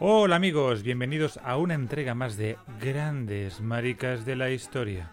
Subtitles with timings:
[0.00, 5.12] Hola amigos, bienvenidos a una entrega más de Grandes Maricas de la Historia.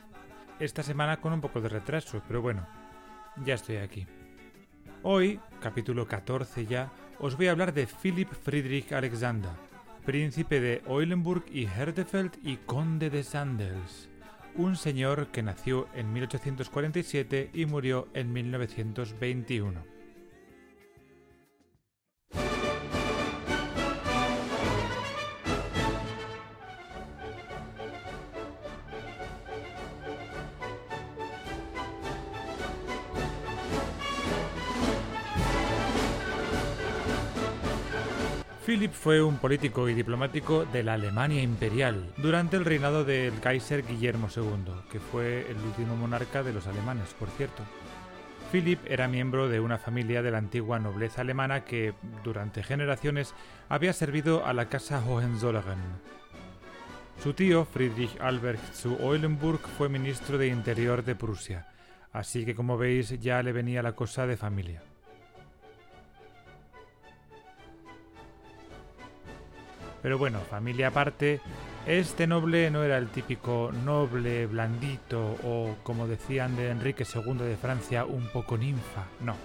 [0.60, 2.68] Esta semana con un poco de retraso, pero bueno,
[3.46, 4.08] ya estoy aquí.
[5.04, 9.52] Hoy, capítulo 14 ya, os voy a hablar de Philip Friedrich Alexander,
[10.04, 14.10] príncipe de Eulenburg y Herdefeld y conde de Sandels,
[14.56, 20.01] un señor que nació en 1847 y murió en 1921.
[38.72, 43.86] Philip fue un político y diplomático de la Alemania imperial durante el reinado del Kaiser
[43.86, 47.64] Guillermo II, que fue el último monarca de los alemanes, por cierto.
[48.50, 53.36] Philip era miembro de una familia de la antigua nobleza alemana que, durante generaciones,
[53.68, 56.00] había servido a la casa Hohenzollern.
[57.22, 61.68] Su tío, Friedrich Albert zu Eulenburg, fue ministro de Interior de Prusia,
[62.14, 64.82] así que como veis ya le venía la cosa de familia.
[70.02, 71.42] Pero bueno, familia aparte,
[71.86, 77.58] este noble no era el típico noble blandito o, como decían de Enrique II de
[77.58, 79.36] Francia, un poco ninfa, no.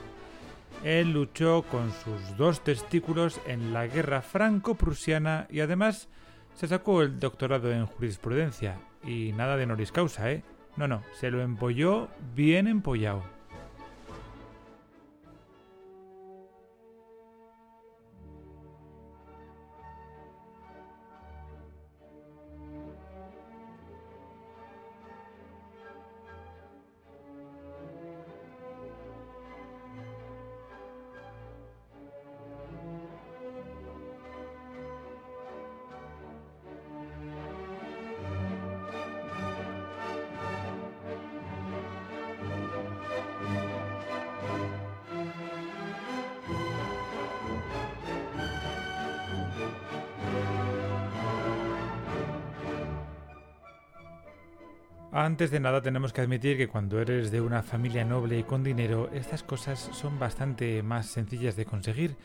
[0.85, 6.09] Él luchó con sus dos testículos en la guerra franco-prusiana y además
[6.55, 8.79] se sacó el doctorado en jurisprudencia.
[9.05, 10.43] Y nada de noris causa, ¿eh?
[10.77, 13.36] No, no, se lo empolló bien empollado.
[55.19, 58.63] Antes de nada tenemos que admitir que cuando eres de una familia noble y con
[58.63, 62.17] dinero, estas cosas son bastante más sencillas de conseguir.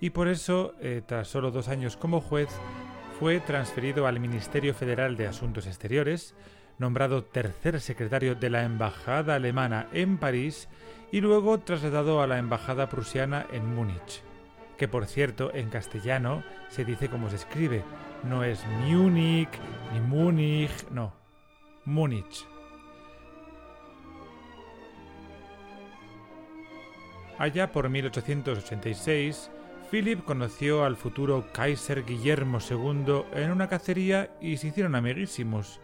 [0.00, 2.48] Y por eso, eh, tras solo dos años como juez,
[3.20, 6.34] fue transferido al Ministerio Federal de Asuntos Exteriores,
[6.76, 10.68] nombrado tercer secretario de la Embajada Alemana en París
[11.12, 14.24] y luego trasladado a la Embajada Prusiana en Múnich,
[14.76, 17.84] que por cierto en castellano se dice como se escribe,
[18.24, 19.50] no es Múnich
[19.92, 21.19] ni Múnich, no,
[21.90, 22.46] Múnich.
[27.36, 29.50] Allá por 1886,
[29.90, 35.80] Philip conoció al futuro Kaiser Guillermo II en una cacería y se hicieron amiguísimos.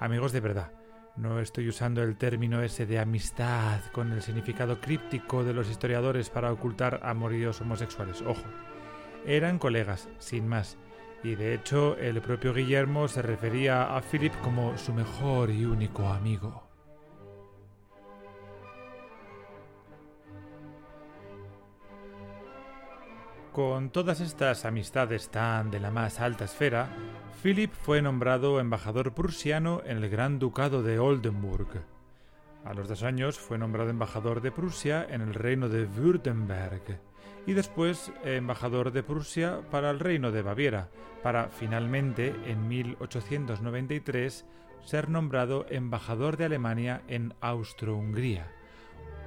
[0.00, 0.72] Amigos de verdad.
[1.16, 6.30] No estoy usando el término ese de amistad con el significado críptico de los historiadores
[6.30, 8.22] para ocultar amoríos homosexuales.
[8.22, 8.42] Ojo.
[9.24, 10.76] Eran colegas, sin más,
[11.24, 16.06] y de hecho el propio Guillermo se refería a Philip como su mejor y único
[16.06, 16.62] amigo.
[23.52, 26.88] Con todas estas amistades tan de la más alta esfera,
[27.42, 31.84] Philip fue nombrado embajador prusiano en el Gran Ducado de Oldenburg.
[32.64, 37.13] A los dos años fue nombrado embajador de Prusia en el reino de Württemberg
[37.46, 40.88] y después embajador de Prusia para el reino de Baviera,
[41.22, 44.46] para finalmente, en 1893,
[44.84, 48.46] ser nombrado embajador de Alemania en Austro-Hungría,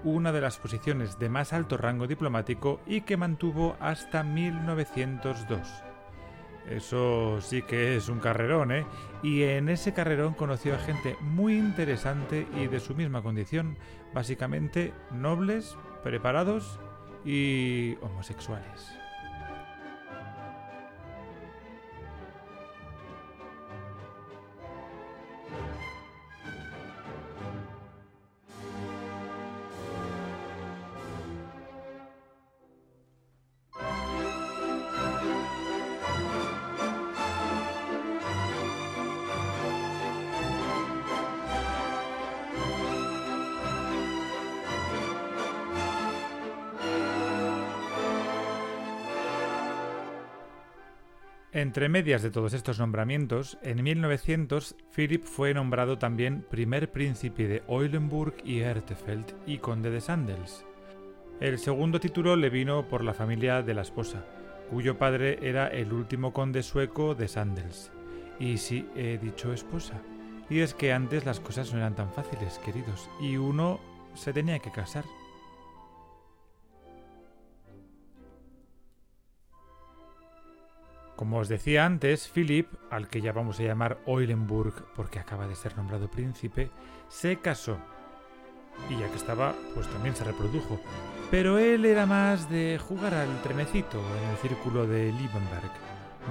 [0.04, 5.84] una de las posiciones de más alto rango diplomático y que mantuvo hasta 1902.
[6.70, 8.86] Eso sí que es un carrerón, ¿eh?
[9.24, 13.78] Y en ese carrerón conoció a gente muy interesante y de su misma condición,
[14.14, 16.80] básicamente nobles, preparados
[17.28, 18.97] y homosexuales.
[51.58, 57.64] Entre medias de todos estos nombramientos, en 1900 Philip fue nombrado también primer príncipe de
[57.68, 60.64] Eulenburg y Ertefeld y conde de Sandels.
[61.40, 64.24] El segundo título le vino por la familia de la esposa,
[64.70, 67.92] cuyo padre era el último conde sueco de Sandels.
[68.40, 70.00] Y sí, he dicho esposa.
[70.52, 73.80] Y es que antes las cosas no eran tan fáciles, queridos, y uno
[74.14, 75.06] se tenía que casar.
[81.18, 85.56] Como os decía antes, Philip, al que ya vamos a llamar Eulenburg porque acaba de
[85.56, 86.70] ser nombrado príncipe,
[87.10, 87.80] se casó.
[88.88, 90.80] Y ya que estaba, pues también se reprodujo.
[91.32, 95.72] Pero él era más de jugar al trenecito en el círculo de Liebenberg,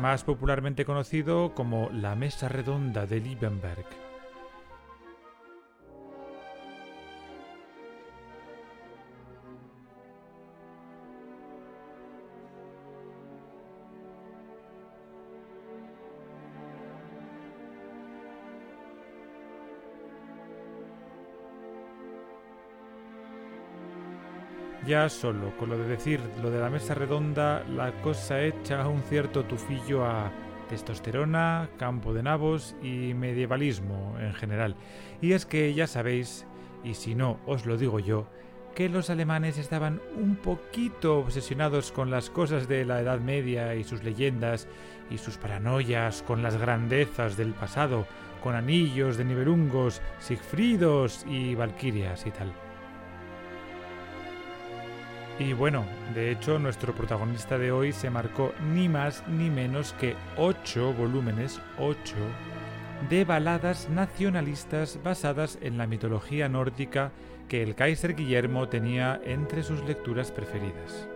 [0.00, 4.05] más popularmente conocido como la Mesa Redonda de Liebenberg.
[24.86, 29.02] Ya solo con lo de decir lo de la mesa redonda, la cosa echa un
[29.02, 30.30] cierto tufillo a
[30.68, 34.76] testosterona, campo de nabos y medievalismo en general.
[35.20, 36.46] Y es que ya sabéis,
[36.84, 38.28] y si no os lo digo yo,
[38.76, 43.82] que los alemanes estaban un poquito obsesionados con las cosas de la Edad Media y
[43.82, 44.68] sus leyendas
[45.10, 48.06] y sus paranoias con las grandezas del pasado,
[48.40, 52.65] con anillos de nivelungos, sigfridos y valquirias y tal.
[55.38, 55.84] Y bueno,
[56.14, 61.60] de hecho nuestro protagonista de hoy se marcó ni más ni menos que ocho volúmenes,
[61.78, 62.16] ocho,
[63.10, 67.12] de baladas nacionalistas basadas en la mitología nórdica
[67.48, 71.06] que el Kaiser Guillermo tenía entre sus lecturas preferidas.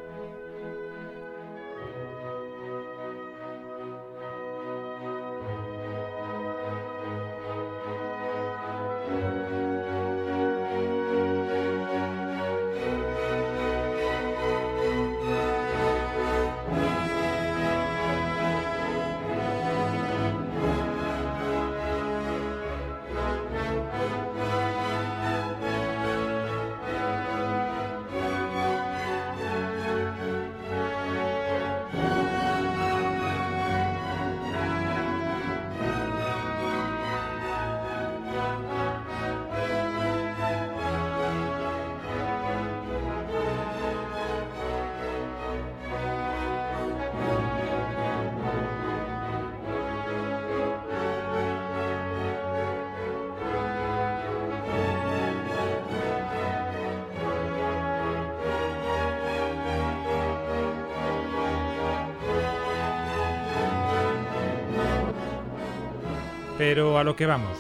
[66.61, 67.57] Pero a lo que vamos.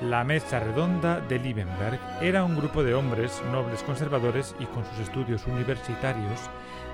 [0.00, 4.98] La Mesa Redonda de Liebenberg era un grupo de hombres nobles conservadores y con sus
[4.98, 6.50] estudios universitarios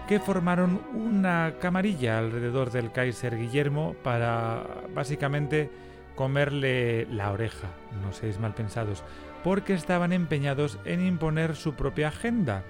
[0.06, 5.70] que formaron una camarilla alrededor del Kaiser Guillermo para básicamente
[6.14, 7.68] comerle la oreja,
[8.02, 9.02] no seáis mal pensados,
[9.42, 12.64] porque estaban empeñados en imponer su propia agenda,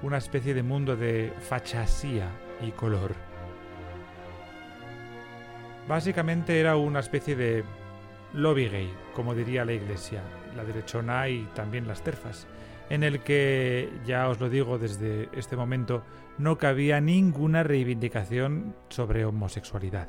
[0.00, 2.28] una especie de mundo de fachasía
[2.66, 3.12] y color.
[5.86, 7.64] Básicamente era una especie de
[8.32, 10.22] lobby gay, como diría la Iglesia,
[10.56, 12.46] la derechona y también las terfas,
[12.88, 16.02] en el que, ya os lo digo desde este momento,
[16.38, 20.08] no cabía ninguna reivindicación sobre homosexualidad.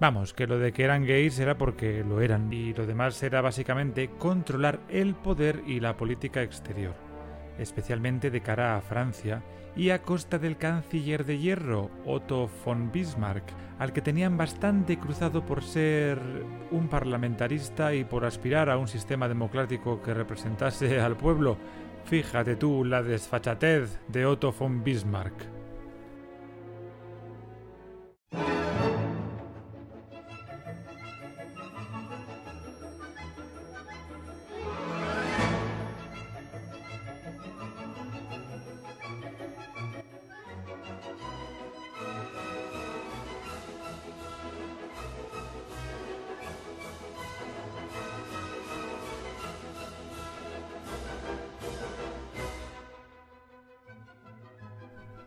[0.00, 3.40] Vamos, que lo de que eran gays era porque lo eran, y lo demás era
[3.40, 6.94] básicamente controlar el poder y la política exterior,
[7.58, 9.42] especialmente de cara a Francia
[9.76, 13.44] y a costa del canciller de hierro, Otto von Bismarck,
[13.78, 16.18] al que tenían bastante cruzado por ser
[16.70, 21.56] un parlamentarista y por aspirar a un sistema democrático que representase al pueblo.
[22.04, 25.53] Fíjate tú la desfachatez de Otto von Bismarck.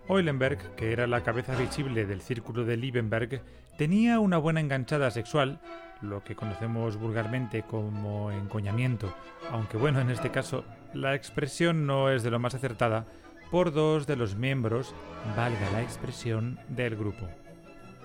[0.09, 3.41] Eulenberg, que era la cabeza visible del círculo de Liebenberg,
[3.77, 5.59] tenía una buena enganchada sexual,
[6.01, 9.13] lo que conocemos vulgarmente como encoñamiento,
[9.51, 13.05] aunque bueno, en este caso la expresión no es de lo más acertada,
[13.51, 14.93] por dos de los miembros,
[15.35, 17.27] valga la expresión, del grupo.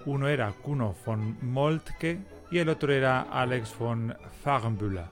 [0.05, 2.19] Uno era Kuno von Moltke
[2.51, 5.07] y el otro era Alex von Farnbüller.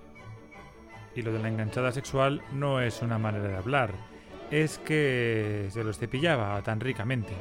[1.15, 3.93] Y lo de la enganchada sexual no es una manera de hablar,
[4.51, 7.33] es que se los cepillaba tan ricamente.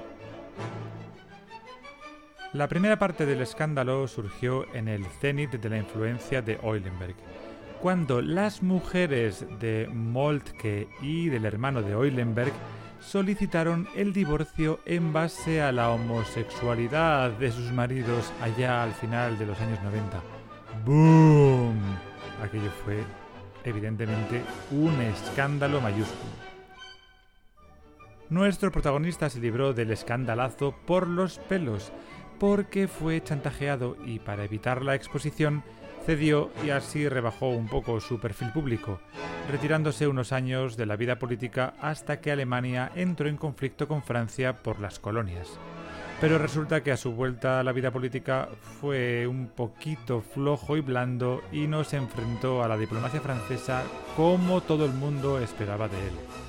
[2.53, 7.15] La primera parte del escándalo surgió en el cenit de la influencia de Eulenberg,
[7.79, 12.51] cuando las mujeres de Moltke y del hermano de Eulenberg
[12.99, 19.45] solicitaron el divorcio en base a la homosexualidad de sus maridos allá al final de
[19.45, 20.21] los años 90.
[20.85, 21.79] ¡Boom!
[22.43, 23.03] Aquello fue,
[23.63, 26.48] evidentemente, un escándalo mayúsculo.
[28.29, 31.91] Nuestro protagonista se libró del escandalazo por los pelos,
[32.39, 35.63] porque fue chantajeado y para evitar la exposición
[36.05, 39.00] cedió y así rebajó un poco su perfil público,
[39.51, 44.62] retirándose unos años de la vida política hasta que Alemania entró en conflicto con Francia
[44.62, 45.59] por las colonias.
[46.21, 50.81] Pero resulta que a su vuelta a la vida política fue un poquito flojo y
[50.81, 53.83] blando y no se enfrentó a la diplomacia francesa
[54.15, 56.48] como todo el mundo esperaba de él.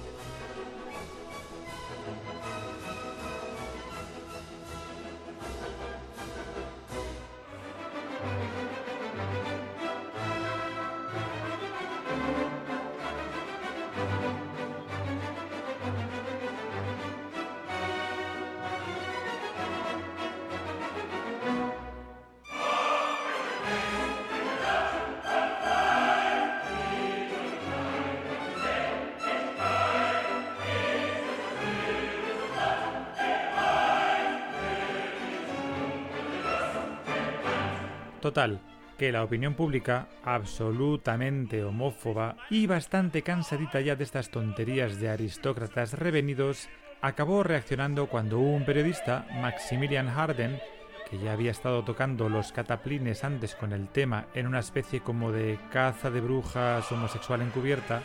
[38.21, 38.61] Total,
[38.99, 45.95] que la opinión pública, absolutamente homófoba y bastante cansadita ya de estas tonterías de aristócratas
[45.95, 46.69] revenidos,
[47.01, 50.61] acabó reaccionando cuando un periodista, Maximilian Harden,
[51.09, 55.33] que ya había estado tocando los cataplines antes con el tema en una especie como
[55.33, 58.03] de caza de brujas homosexual encubierta,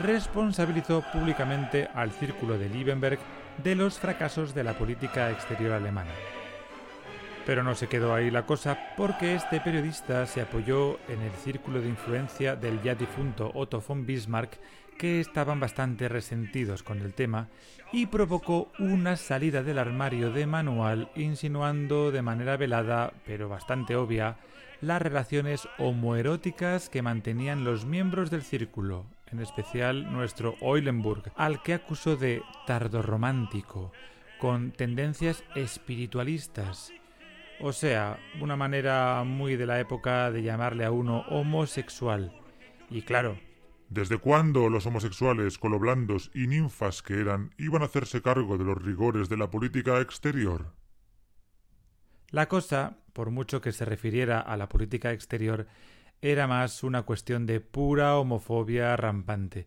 [0.00, 3.18] responsabilizó públicamente al círculo de Liebenberg
[3.62, 6.12] de los fracasos de la política exterior alemana.
[7.46, 11.80] Pero no se quedó ahí la cosa porque este periodista se apoyó en el círculo
[11.80, 14.58] de influencia del ya difunto Otto von Bismarck,
[14.96, 17.48] que estaban bastante resentidos con el tema,
[17.92, 24.36] y provocó una salida del armario de manual insinuando de manera velada, pero bastante obvia,
[24.80, 31.74] las relaciones homoeróticas que mantenían los miembros del círculo, en especial nuestro Eulenburg, al que
[31.74, 33.92] acusó de tardorromántico,
[34.38, 36.92] con tendencias espiritualistas,
[37.60, 42.32] o sea, una manera muy de la época de llamarle a uno homosexual.
[42.90, 43.38] Y claro.
[43.88, 48.82] ¿Desde cuándo los homosexuales, coloblandos y ninfas que eran iban a hacerse cargo de los
[48.82, 50.72] rigores de la política exterior?
[52.30, 55.68] La cosa, por mucho que se refiriera a la política exterior,
[56.20, 59.66] era más una cuestión de pura homofobia rampante,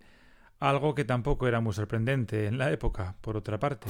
[0.59, 3.87] algo que tampoco era muy sorprendente en la época, por otra parte.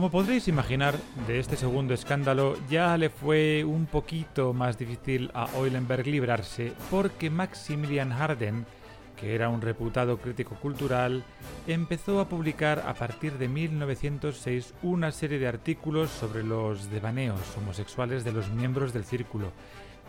[0.00, 0.94] Como podréis imaginar,
[1.26, 7.28] de este segundo escándalo ya le fue un poquito más difícil a Eulenberg librarse porque
[7.28, 8.64] Maximilian Harden,
[9.14, 11.22] que era un reputado crítico cultural,
[11.66, 18.24] empezó a publicar a partir de 1906 una serie de artículos sobre los devaneos homosexuales
[18.24, 19.52] de los miembros del círculo,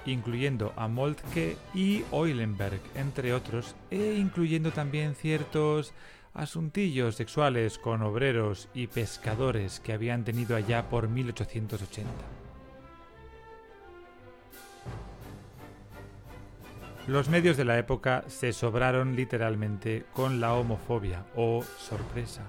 [0.06, 5.94] incluyendo a Moltke y Eulenberg, entre otros, e incluyendo también ciertos
[6.34, 12.10] asuntillos sexuales con obreros y pescadores que habían tenido allá por 1880.
[17.08, 22.44] Los medios de la época se sobraron literalmente con la homofobia, o sorpresa.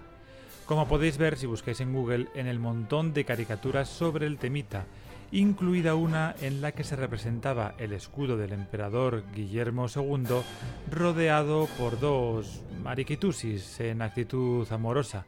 [0.66, 4.84] Como podéis ver si buscáis en Google en el montón de caricaturas sobre el temita,
[5.32, 10.42] incluida una en la que se representaba el escudo del emperador Guillermo II
[10.90, 15.24] rodeado por dos mariquitusis en actitud amorosa,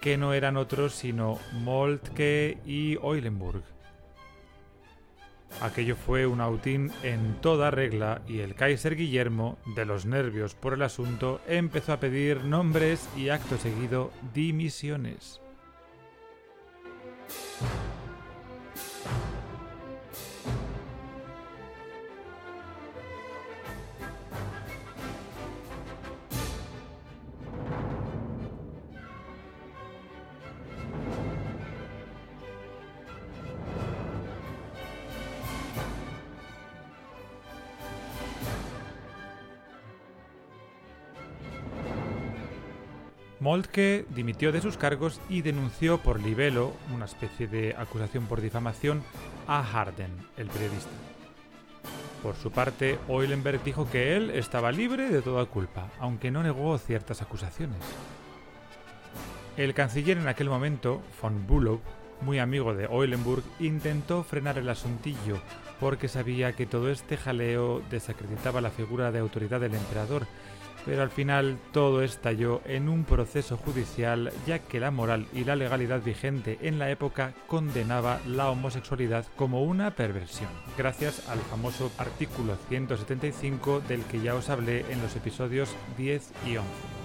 [0.00, 3.62] que no eran otros sino Moltke y Eulenburg.
[5.60, 10.74] Aquello fue un autín en toda regla y el Kaiser Guillermo, de los nervios por
[10.74, 15.40] el asunto, empezó a pedir nombres y acto seguido dimisiones.
[43.44, 49.02] Moltke dimitió de sus cargos y denunció por libelo, una especie de acusación por difamación,
[49.46, 50.88] a Harden, el periodista.
[52.22, 56.78] Por su parte, Eulenberg dijo que él estaba libre de toda culpa, aunque no negó
[56.78, 57.82] ciertas acusaciones.
[59.58, 61.82] El canciller en aquel momento, von Bülow,
[62.22, 65.38] muy amigo de Eulenburg, intentó frenar el asuntillo
[65.80, 70.26] porque sabía que todo este jaleo desacreditaba la figura de autoridad del emperador
[70.84, 75.56] pero al final todo estalló en un proceso judicial ya que la moral y la
[75.56, 82.56] legalidad vigente en la época condenaba la homosexualidad como una perversión, gracias al famoso artículo
[82.68, 87.03] 175 del que ya os hablé en los episodios 10 y 11.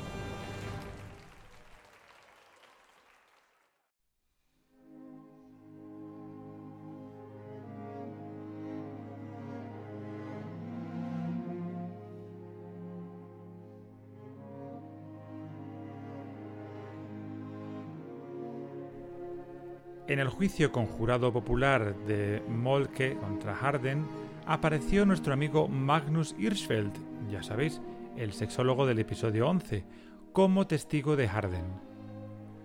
[20.10, 24.08] En el juicio conjurado popular de Molke contra Harden
[24.48, 26.94] apareció nuestro amigo Magnus Hirschfeld,
[27.30, 27.80] ya sabéis,
[28.18, 29.86] el sexólogo del episodio 11,
[30.34, 31.66] como testigo de Harden.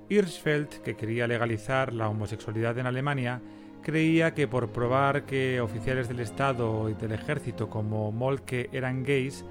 [0.08, 3.42] Hirschfeld, que quería legalizar la homosexualidad en Alemania,
[3.82, 9.45] creía que por probar que oficiales del Estado y del ejército como Molke eran gays,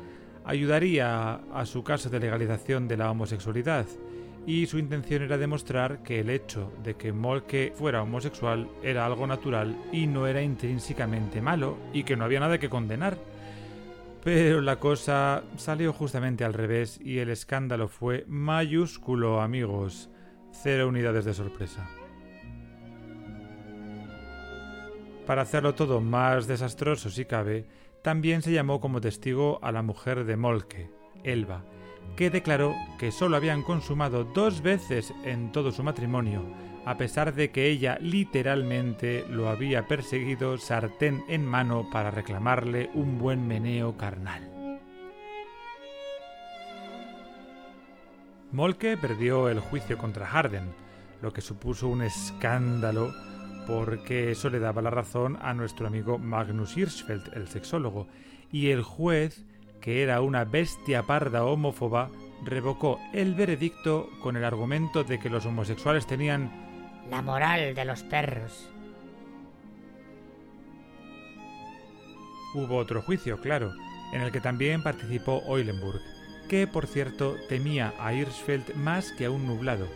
[0.45, 3.85] ayudaría a su caso de legalización de la homosexualidad
[4.45, 9.25] y su intención era demostrar que el hecho de que Molke fuera homosexual era algo
[9.25, 13.17] natural y no era intrínsecamente malo y que no había nada que condenar.
[14.23, 20.09] Pero la cosa salió justamente al revés y el escándalo fue mayúsculo, amigos.
[20.51, 21.89] Cero unidades de sorpresa.
[25.25, 27.65] Para hacerlo todo más desastroso si cabe,
[28.01, 30.89] también se llamó como testigo a la mujer de Molke,
[31.23, 31.63] Elba,
[32.15, 36.43] que declaró que solo habían consumado dos veces en todo su matrimonio,
[36.85, 43.17] a pesar de que ella literalmente lo había perseguido sartén en mano para reclamarle un
[43.17, 44.49] buen meneo carnal.
[48.51, 50.73] Molke perdió el juicio contra Harden,
[51.21, 53.11] lo que supuso un escándalo
[53.65, 58.07] porque eso le daba la razón a nuestro amigo Magnus Hirschfeld, el sexólogo,
[58.51, 59.45] y el juez
[59.83, 62.09] que era una bestia parda homófoba,
[62.45, 66.49] revocó el veredicto con el argumento de que los homosexuales tenían
[67.09, 68.69] la moral de los perros.
[72.55, 73.73] Hubo otro juicio, claro,
[74.13, 75.99] en el que también participó Eulenburg,
[76.47, 79.89] que por cierto temía a Hirschfeld más que a un nublado,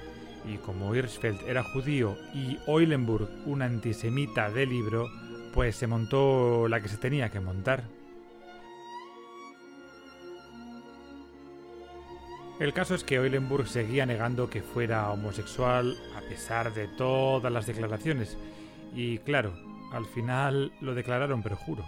[0.45, 5.07] y como Hirschfeld era judío y Eulenburg un antisemita de libro,
[5.53, 7.96] pues se montó la que se tenía que montar.
[12.59, 17.67] El caso es que Eulenburg seguía negando que fuera homosexual a pesar de todas las
[17.67, 18.35] declaraciones.
[18.95, 19.53] Y claro,
[19.91, 21.85] al final lo declararon perjuro.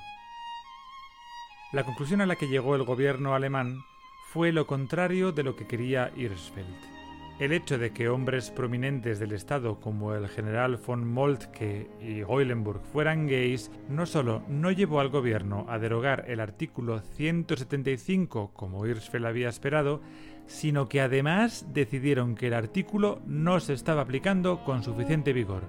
[1.71, 3.83] La conclusión a la que llegó el gobierno alemán
[4.31, 6.99] fue lo contrario de lo que quería Hirschfeld.
[7.39, 12.81] El hecho de que hombres prominentes del Estado como el general von Moltke y Eulenburg
[12.91, 19.25] fueran gays no solo no llevó al gobierno a derogar el artículo 175 como Hirschfeld
[19.25, 20.01] había esperado,
[20.49, 25.63] sino que además decidieron que el artículo no se estaba aplicando con suficiente vigor.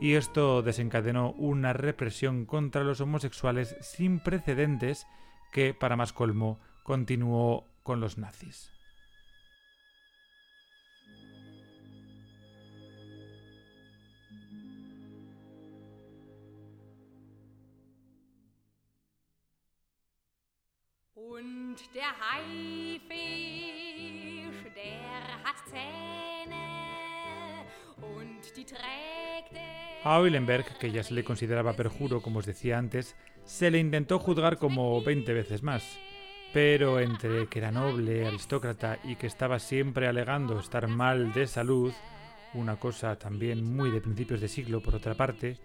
[0.00, 5.06] Y esto desencadenó una represión contra los homosexuales sin precedentes
[5.52, 8.72] que, para más colmo, continuó con los nazis.
[30.04, 34.18] A Eulenberg, que ya se le consideraba perjuro, como os decía antes, se le intentó
[34.18, 35.98] juzgar como 20 veces más.
[36.52, 41.92] Pero entre que era noble, aristócrata y que estaba siempre alegando estar mal de salud,
[42.54, 45.58] una cosa también muy de principios de siglo por otra parte,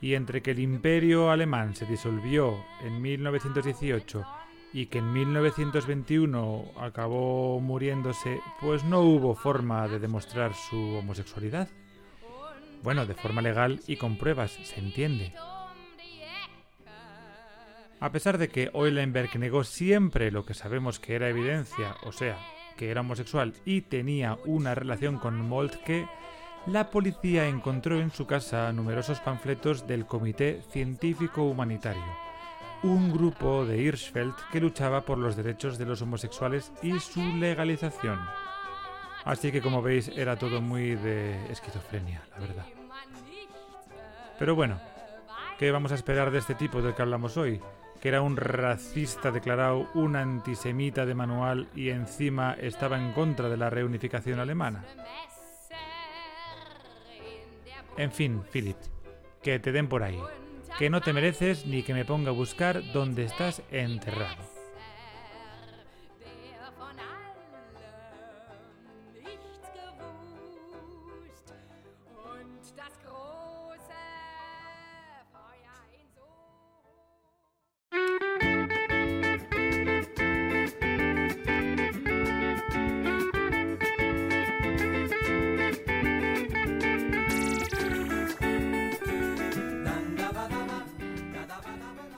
[0.00, 4.24] y entre que el imperio alemán se disolvió en 1918
[4.74, 11.68] y que en 1921 acabó muriéndose, pues no hubo forma de demostrar su homosexualidad.
[12.82, 15.32] Bueno, de forma legal y con pruebas, se entiende.
[18.00, 22.36] A pesar de que Eulenberg negó siempre lo que sabemos que era evidencia, o sea,
[22.76, 26.08] que era homosexual y tenía una relación con Moltke,
[26.66, 32.24] la policía encontró en su casa numerosos panfletos del Comité Científico Humanitario
[32.84, 38.20] un grupo de Hirschfeld que luchaba por los derechos de los homosexuales y su legalización.
[39.24, 42.66] Así que como veis era todo muy de esquizofrenia, la verdad.
[44.38, 44.78] Pero bueno,
[45.58, 47.58] ¿qué vamos a esperar de este tipo del que hablamos hoy?
[48.02, 53.56] Que era un racista declarado, un antisemita de manual y encima estaba en contra de
[53.56, 54.84] la reunificación alemana.
[57.96, 58.76] En fin, Philip,
[59.42, 60.20] que te den por ahí,
[60.78, 64.53] que no te mereces ni que me ponga a buscar dónde estás enterrado.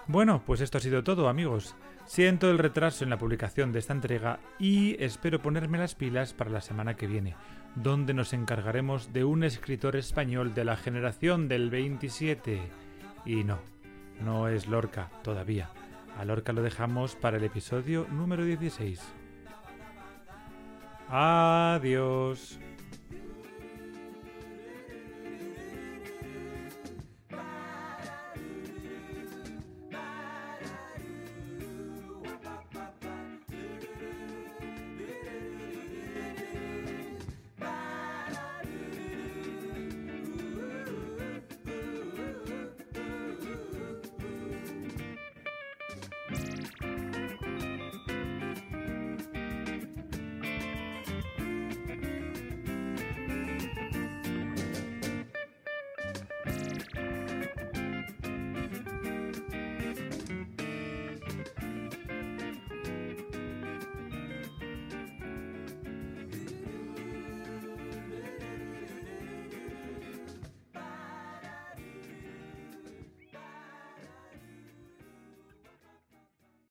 [0.09, 1.75] Bueno, pues esto ha sido todo amigos.
[2.05, 6.51] Siento el retraso en la publicación de esta entrega y espero ponerme las pilas para
[6.51, 7.35] la semana que viene,
[7.75, 12.61] donde nos encargaremos de un escritor español de la generación del 27.
[13.25, 13.59] Y no,
[14.25, 15.71] no es Lorca todavía.
[16.17, 19.03] A Lorca lo dejamos para el episodio número 16.
[21.09, 22.61] Adiós.